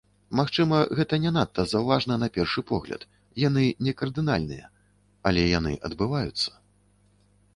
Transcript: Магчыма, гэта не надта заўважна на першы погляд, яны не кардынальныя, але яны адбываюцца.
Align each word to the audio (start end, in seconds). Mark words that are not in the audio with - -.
Магчыма, 0.37 0.77
гэта 0.99 1.17
не 1.25 1.31
надта 1.35 1.65
заўважна 1.73 2.13
на 2.23 2.29
першы 2.37 2.63
погляд, 2.71 3.05
яны 3.43 3.65
не 3.87 3.93
кардынальныя, 4.01 4.65
але 5.31 5.41
яны 5.59 5.73
адбываюцца. 5.91 6.49